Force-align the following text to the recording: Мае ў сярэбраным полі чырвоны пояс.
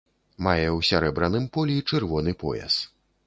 Мае 0.45 0.69
ў 0.69 0.79
сярэбраным 0.91 1.45
полі 1.57 1.77
чырвоны 1.89 2.35
пояс. 2.45 2.81